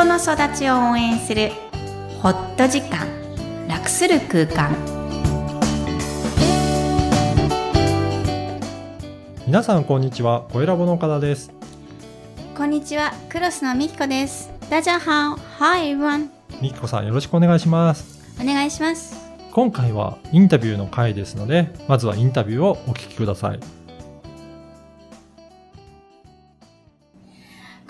[0.00, 1.50] 人の育ちを応援する
[2.22, 3.06] ホット時間
[3.68, 4.74] 楽する空間。
[9.46, 11.52] 皆さんこんにちは声ラボの岡田です。
[12.56, 14.50] こんにちはクロスのみきこです。
[14.70, 16.30] ダジャハオ Hi everyone
[16.62, 18.22] みきこさんよろしくお願いします。
[18.40, 19.14] お願いします。
[19.52, 23.60] 今回はインタビューの回ですのでまずはインタビューをお聞きください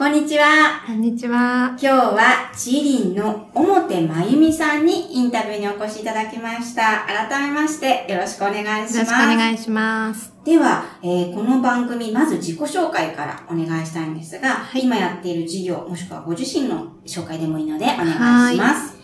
[0.00, 0.82] こんにちは。
[0.86, 1.76] こんにちは。
[1.78, 7.04] 今日はチリンの表真由美さんにインタビューにお越しいただきました。
[7.28, 8.96] 改めましてよろしくお願いします。
[8.96, 10.32] よろしくお願いします。
[10.42, 18.98] では、えーこの番組、まず自己紹介からお願いしたいんですが、はい今やっている事業、もしくはご自身の紹介でもいいのでお願いします。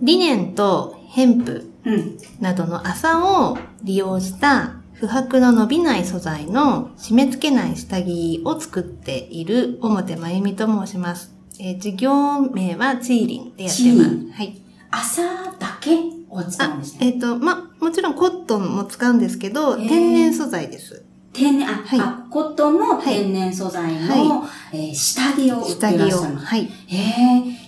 [0.00, 2.18] リネンとヘンプうん。
[2.40, 11.34] などの麻を利用した不白の伸びない素材の締め付けない下着を作っている表真由美と申します。
[11.58, 14.30] えー事業名はチーリンでやってますン。
[14.30, 14.62] はい。
[14.92, 15.22] 朝
[15.58, 15.98] だけ
[16.30, 17.06] を使うんですね。
[17.08, 21.04] えっ、と、ま、もちろんコットンも使うんですけど、天然素材です。
[21.32, 26.36] 天然、あ、はいあコットンの天然素材の、はえー下着を売ってらっしゃる。
[26.36, 26.70] はい。
[26.86, 26.96] へ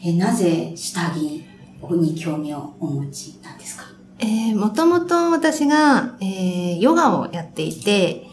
[0.05, 1.17] えー、なぜ下着
[1.97, 3.84] に興味をお持ちなんですか？
[4.25, 8.27] えー、もともと私が、えー、ヨガをやっていて、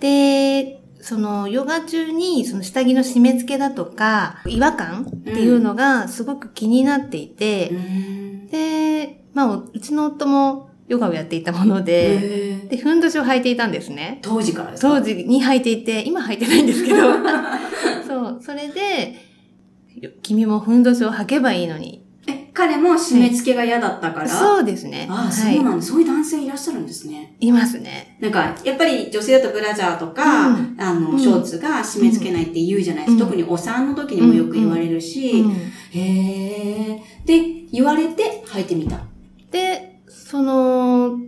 [0.00, 8.46] で、そのヨガ中にその下着の締め付けだとか違和感っていうのがすごく気になっていて、ん。
[8.48, 14.20] で、まあ、うちの夫もヨガをやっていたもので、で、ふんどしを履いていたんですね。
[14.22, 14.88] 当時からですか？
[14.88, 16.96] 当時に履いていて、今履いてないんですけど、
[18.06, 19.16] そう、それで、
[20.22, 22.05] 君もふんどしを履けばいいのに。
[22.64, 25.06] え、彼も締め付けが嫌だったから、そうですね。
[25.10, 25.32] ああ、はい。
[25.32, 25.82] そうなんだ。
[25.82, 27.36] そういう男性いらっしゃるんですね。
[27.40, 28.16] いますね。
[28.20, 33.24] なんか、やっぱり女性だとブラジャーとか、うんあの、うんショーツが締め付けないって言うじゃないですか。
[33.24, 35.60] うん特にお産の時にもよく言われるし、うんへ
[35.94, 37.02] え。
[37.24, 39.00] で、言われて履いてみた。
[39.50, 41.18] で、その、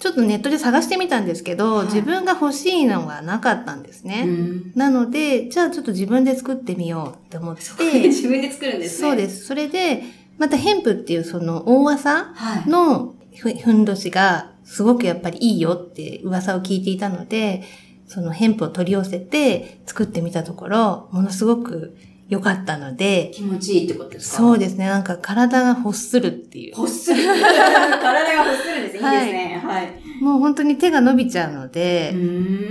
[0.00, 4.24] ちょっとネットで探してみたんですけど、はい自分が欲しいのがなかったんですね。
[4.26, 4.72] うん。
[4.74, 9.08] なので、じゃあちょっと自分で作ってみようって思って、自分で作るんですね。。
[9.08, 9.46] そうですす。
[9.46, 10.02] それで、
[10.38, 12.68] またヘンプっていうその大麻はい。
[12.68, 17.62] のふふんどしがすごくやっぱりいいよって噂を聞いていたので、
[18.06, 21.96] そのヘンプを取り寄せて作ってみたところ、ものすごく
[22.28, 24.36] 良かったので、気持ちいいってことですか？
[24.38, 26.72] そうですね、なんか体が欲するっていう。
[26.76, 27.22] 欲する。
[27.24, 28.96] 体が欲するんです。
[28.96, 29.62] いいですね。
[29.64, 29.92] はい。
[30.22, 32.14] もう本当に手が伸びちゃうので、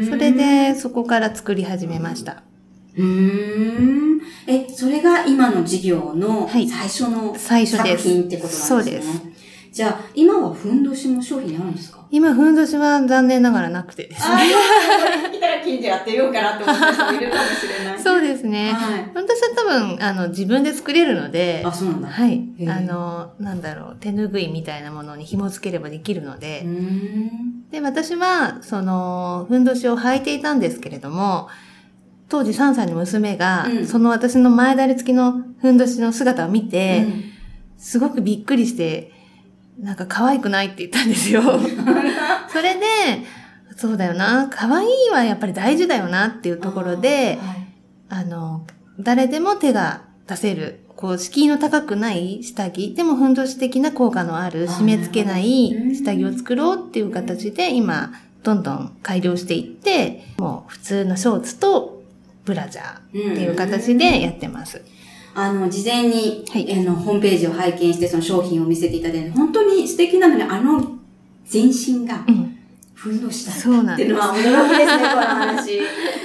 [0.03, 2.44] そそれ、でそこから作り始めました。
[2.97, 4.22] うーん。
[4.47, 7.58] え、それが今の事業のはい最初の作
[7.97, 8.58] 品ってことなんですね。
[8.59, 9.08] そうです。
[9.72, 11.97] じゃあ、今はふんどしも商品あるんですか？
[12.09, 14.34] 今、ふんどしは残念ながらなくてですね。
[14.34, 18.00] ああ、たら近所やってみようかなって思った人もいるかもしれない。
[18.02, 18.72] そうですね。
[18.74, 19.12] はい。
[19.14, 22.08] 私は多分、あの、自分で作れるので、あ、そうなんだ。
[22.08, 26.66] はいあの、なんだろう、手ぬぐいみたいなものに紐付ければできるのうで。
[27.69, 31.50] で、私は、その、ふんどしを履いていたんですけれども、
[32.30, 33.88] 当時3歳の娘が、うん。
[33.88, 37.24] その私の前だれ付きのふんどしの姿を見て、うん。
[37.78, 39.12] すごくびっくりして、
[39.80, 41.42] なんか可愛くないって言ったんですよ。
[42.50, 42.82] それで、
[43.76, 47.68] そうだよな、可愛いはやっぱり大事だよなっていうところで、はい。
[48.10, 48.66] あの、
[49.00, 58.12] 誰でも手が出せる、こう、敷居の高くない下着、でもふんどし的な効果のある、締め付けないうん下着を作ろうっていう形で、今、
[58.44, 61.97] どんどん改良していって、もう普通のショーツと
[62.47, 64.81] ブラジャーっていう形でやってます。
[65.35, 70.97] あの、事前に、はいあの、ホームページを拝見して、その商品を見せていただいて、本当に素敵なのに、あの、
[71.46, 72.53] 全身が、うん。
[72.96, 75.80] ふんどしだったっていうのは驚きですね、 この話。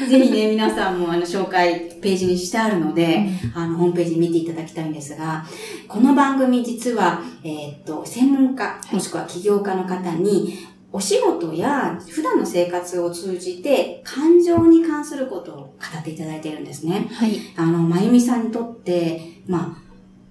[0.09, 5.45] ぜひね、皆さんもあの、紹介ページにしてあるので、あの、ホームページ見ていただきたいんですが、
[5.87, 17.09] この番組実は、えーっと、専門家、もしくは起業家の方に、お仕事や普段の生活を通じて感情に関することを語っていただいているんですね。
[17.11, 17.39] はい。
[17.57, 19.83] あの、まゆみさんにとって、まあ、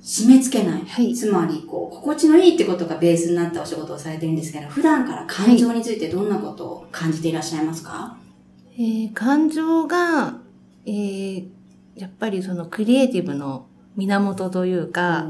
[0.04, 0.82] 締め付けない。
[0.86, 8.18] はいつまり、こう、心地のいいってことがベースになったお仕事をされてるんですけど、普段から感情についてどんなことを感じていらっしゃいますか、
[8.74, 10.38] えー感情が、
[10.86, 11.46] えー
[11.96, 15.28] やっぱりそのクリエイティブの源というか、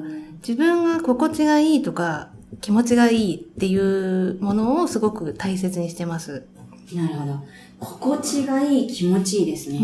[0.47, 6.45] 自分が心地がいいとか、気持ちがいいっていうものをすごく大切にしてます。
[6.93, 7.39] なるほど。
[7.79, 9.79] 心地がいい、気持ちいいですね。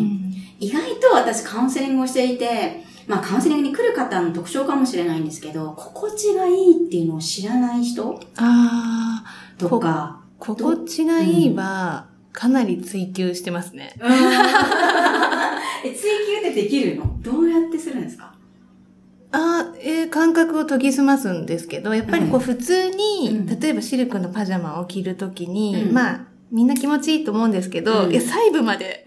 [0.59, 13.95] 意外と私カウンセリングをしていて、まあカウンセリングに来る方の特徴かもしれないんですけど、心地がいいっていうのを知らない人ああ、とか、心地がいいは、かなり追求してますね。
[15.85, 16.01] え追
[16.43, 17.17] 求ってできるの？
[17.21, 18.33] どうやってするんですか？
[19.39, 23.60] あえー感覚を研ぎ澄ますんですけど、やっぱりこうは普通に、うん。
[23.60, 25.94] 例えばシルクのパジャマを着るときに、うん。
[25.94, 26.19] まあ、
[26.51, 28.12] みんな気持ちいいと思うんですけど、うん。
[28.12, 29.04] いや細部まで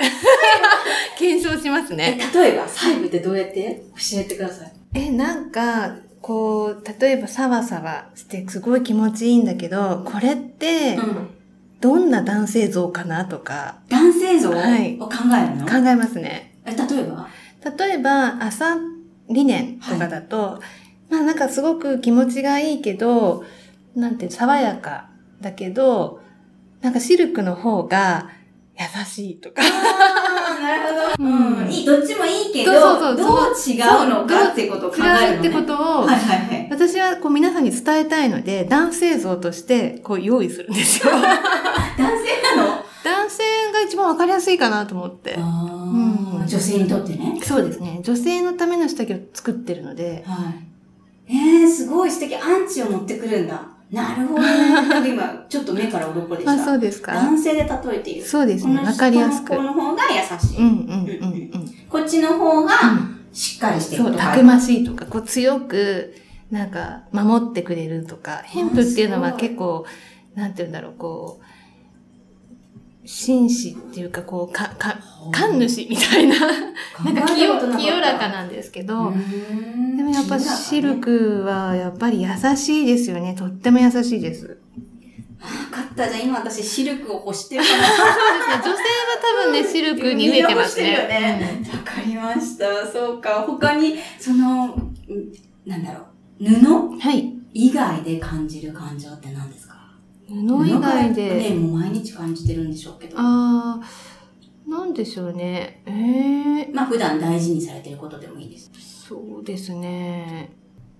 [1.18, 2.18] 検証しますえ、ね。
[2.34, 3.82] 例えば、細部ってどうやって？
[3.94, 4.72] 教えてください。
[4.94, 11.28] え、なんか、こう、例えばサワサワしてすごい気持ちいいんだけど、これって、うん。
[11.80, 13.76] どんな男性像かなとか。
[13.88, 16.54] 男性像を考はいえるの、考えますね。
[16.66, 17.28] え、例えば？
[17.78, 18.76] 例えば、朝
[19.30, 20.60] 理念とかだと、
[21.08, 23.44] まあなんかすごく気持ちがいいけど、
[23.94, 25.08] なんて爽やか
[25.40, 26.20] だけど、
[26.80, 28.30] なんかシルクの方が
[28.78, 29.62] 優しいとか。
[29.62, 31.24] なるほど。
[31.24, 31.70] うんうん。
[31.70, 35.26] いい、どっちもいいけど、そうそうそうどう違うのかってことを考えるの、ね。
[35.26, 36.68] 違うってことを、はいはいはい。
[36.70, 41.12] 私はこう皆さんに伝えたいので、男性像としてこう用意するんですよ。
[41.12, 42.84] 男性なの？
[43.04, 43.42] 男性
[43.72, 45.36] が一番わかりやすいかなと思って。
[45.38, 45.79] あ
[46.50, 47.40] 女性にとってね。
[47.42, 48.00] そうですね。
[48.02, 51.32] 女性のための下着を作ってるので、はい。
[51.32, 52.34] えー、すごい素敵。
[52.34, 53.68] アンチを持ってくるんだ。
[53.90, 54.48] なるほどね。
[55.10, 56.52] 今、ちょっと目から鱗でした。
[56.52, 58.26] あ、そうですか男性で例えている。
[58.26, 58.76] そうですね。
[58.76, 59.56] わかりやすく。
[59.56, 60.58] この方が優しい。
[60.58, 61.74] うんうんうんうん。
[61.88, 64.32] こっちの方がうんしっかりしてるそう、とか。
[64.32, 66.14] たくましいとか、こう強く、
[66.50, 69.84] なんか、守ってくれるとか、ヘンプっていうのは結構、
[70.34, 71.44] なんて言うんだろう、こう、
[73.12, 74.96] 紳士っていうか、こう、か、か、
[75.32, 76.36] 神主みたいな、
[77.04, 79.12] なんか清清らかなんですけど、
[79.96, 80.94] でもやっぱシル。
[81.00, 83.34] クはやっぱり優しいですよね。
[83.36, 84.46] とっても優しいです。
[85.40, 85.46] わ
[85.76, 86.08] かった。
[86.08, 88.54] じゃあ今私シルクを欲してるか そうですね。
[88.56, 88.76] 女性は
[89.20, 90.84] 多分ね、シルクに飢えてますね。
[90.84, 92.86] 見直してるよねかりました。
[92.86, 93.44] そうか。
[93.46, 94.94] 他に、その、ん
[95.66, 96.00] なんだろ
[96.40, 96.44] う。
[96.48, 96.54] 布？
[96.54, 97.34] うんはい。
[97.52, 99.69] 以外で感じる感情って何ですか？
[100.30, 101.50] 布以外で。
[101.50, 103.16] ね、もう毎日感じてるんでしょうけど。
[103.18, 105.82] あー、なんでしょうね。
[105.86, 108.70] ええまあ普段大事にされてることでもいいです。
[109.08, 110.52] そうですね。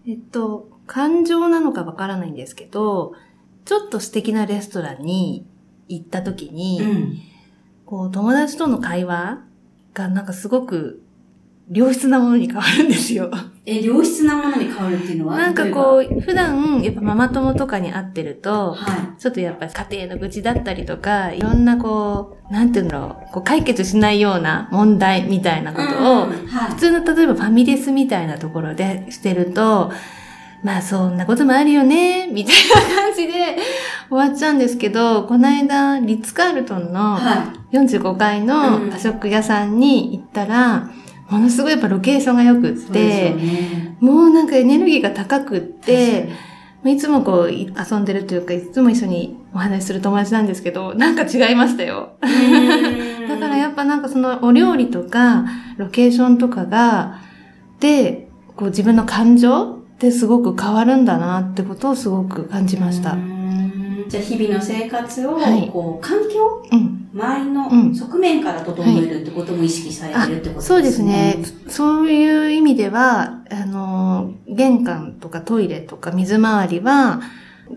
[0.07, 3.13] えっと、感情なのかわからないんですけど、
[3.65, 5.47] ちょっと素敵なレストランに
[5.89, 7.19] 行った時に、ん。
[7.87, 9.45] こう、友達との会話
[9.95, 11.03] がなんかすごく
[11.71, 13.31] 良質なものに変わるんですよ。
[13.67, 15.37] え、良質なものに変わるっていうのは？
[15.37, 25.89] なんかこう、普段、やっぱママ友とかに会ってると、はちょっとやっぱ家庭の愚痴だったりとか、いろんなこう、なんていうんだろう、こう解決しないような問題みたいなこい。
[25.89, 26.71] とを、うんはい。
[26.71, 26.77] 普。
[26.77, 29.93] 通の例えばファミレスみたいなところでしてると、
[30.63, 32.55] まあそんなこともあるよね、みたい
[32.89, 33.59] な感じで
[34.09, 40.91] 終わっちゃうんですけど、この間、リッツ・カールトンのは45階の和食屋さんに行ったら、
[41.31, 43.97] ものすごいやっぱロケーションが良くって、ね。
[44.01, 46.29] もうなんかエネルギーが高くって、
[46.85, 52.15] いつもこうい遊んでるというか、いつも一緒にお話しする友達なんですけど、なんか違いましたよ。
[52.21, 55.45] だからやっぱなんかそのお料理とか、
[55.77, 57.19] ロケーションとかが、
[57.79, 63.17] で、こう自分の感情ってすごく変わるんだなってことをすごく感じましたう。
[63.17, 63.40] ん
[64.11, 66.97] じゃあ日々の生活を、はいこう、環境うん。
[67.13, 70.65] 周りうんの側面から整えるってことも意識されてるってことですね。
[70.65, 71.39] そうですね。
[71.69, 77.21] そういう意味では、あの、玄関とかトイレとか水回りは、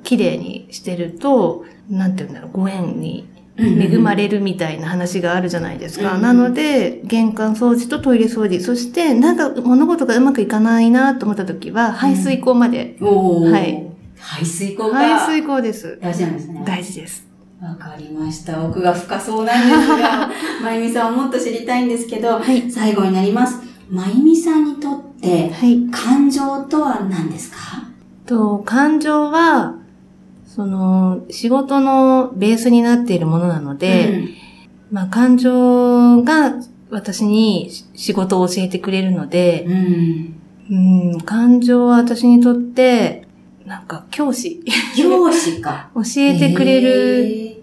[0.04, 3.28] 綺麗にしてると、なんて言うんだろう、ご縁に
[3.58, 6.16] 恵まれるみたいな話があるじゃないですか。
[6.16, 12.98] うんなので、玄関掃除とトイレ掃除、そして、なんか物事がうまくいかないなと思った時は、排水口まで。
[13.02, 13.93] おーはい。
[14.26, 16.00] 排水口が排水口です。
[16.02, 16.64] 大事なんですね。
[16.66, 17.28] 大事です。
[17.62, 18.64] わかりました。
[18.66, 20.30] 奥が深そうなんですが、
[20.64, 22.72] まゆみさんをもっと知りたいんですけど、はい。
[22.72, 23.60] 最後になります。
[23.90, 25.82] まゆみさんにとって、はい。
[25.92, 27.58] 感情とは何ですか？
[28.26, 29.76] と、感情は、
[30.46, 34.30] その、仕事のベースになっているものなので、
[34.92, 36.54] まあ、感情が
[36.92, 40.36] 私に仕事を教えてくれるので、うん。
[40.70, 41.12] うん。
[41.14, 43.23] うん、感情は私にとって、
[43.66, 44.64] なんか教師。
[44.96, 45.90] 教師か。
[45.96, 47.58] 教えてくれる、へ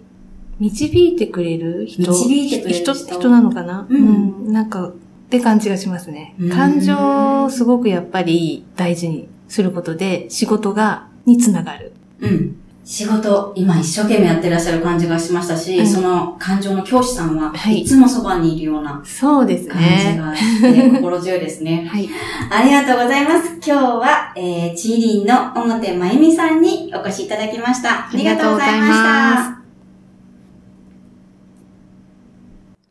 [0.59, 2.11] 導いてくれる人。
[2.11, 4.93] 導いてくれる人人人なのかな、ううんん、なんか、っ
[5.29, 6.49] て感じがしますねうん。
[6.49, 11.93] 感情をすごくやっぱり大事にすることで仕事が、につながる。
[12.19, 12.55] ーうん。
[12.83, 20.17] 仕事、今一生懸命やってらっしゃる感じがしましたし、うんその感情の教師さんは、はいいつもそばにいるようなそうです感じね。
[20.17, 21.87] がして、心強いですね。
[21.91, 22.09] はい。
[22.49, 23.49] ありがとうございます。
[23.65, 28.09] 今日は、えー、チーリンの表まゆみさんにお越しいただきました。
[28.09, 29.61] ありがとうございました。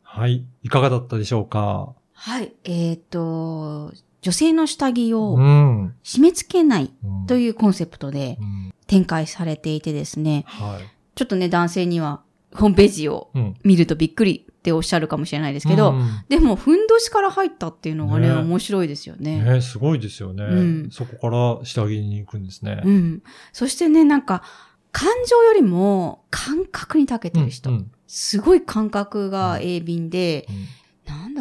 [0.03, 0.45] はい。
[0.63, 1.93] いかがだったでしょうか？
[2.13, 2.53] はい。
[2.63, 5.95] えっ、と、女性の下着うをん。
[6.03, 10.83] 締め付けないうんというコンセプトでうん展開されていてですね、はい。
[11.15, 12.21] ちょっとね、男性には
[12.53, 13.55] ホームページをうん。
[13.63, 19.41] 見るとびっくりっておっしゃるかもしれないですけど、うんでも、ふんどしから入ったっていうのがね、ね面白いですよね。
[19.43, 22.81] ねすごいですよね、うんそこから下着に行くんですね。
[22.83, 23.23] うん。
[23.53, 24.43] そしてね、なんか、
[24.91, 27.69] 感情よりも感覚に長けてる人。
[27.69, 30.55] うんうんすごい感覚が鋭敏で、うん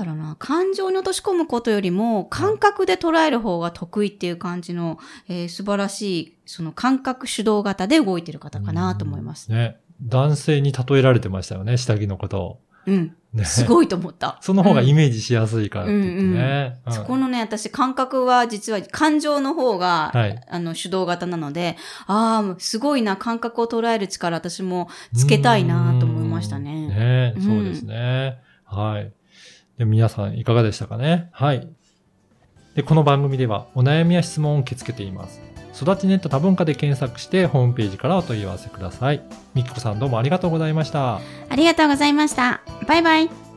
[0.01, 9.51] だろうな、感情に落とし込むことよりも、感覚で捉える方が得意っていう感じの、えー素晴らしい、その感覚主導型で動いてる方かなと思います。
[9.51, 9.77] ね。
[10.03, 12.61] 男性に例えられてましたよね、下着のことを。
[12.87, 13.15] うん。
[13.33, 13.45] ね。
[13.45, 14.39] すごいと思った。
[14.43, 16.81] その方がイうんメージしやすいからって言ってね。
[16.87, 21.77] うんそこのね、私感覚は実は感情の方が、はいあの主導型なので、
[22.07, 26.89] ああ、すごいな、感覚を捉える力私もつけたいなと思いましたうんね。
[26.89, 28.39] ねうんそうですね。
[28.65, 29.13] はい。
[29.81, 31.31] で皆さんいかがでしたかね？
[31.33, 31.67] はい。
[32.75, 35.41] で、この番組ではお悩みや質問を受け付けています。
[35.75, 39.23] 育ちネット多文化で検索してホームページからお問い合わせください。
[39.55, 41.17] みきこさんどうもありがとうございました。
[41.17, 41.21] あ
[41.57, 42.61] りがとうございました。
[42.87, 43.50] バイバイ。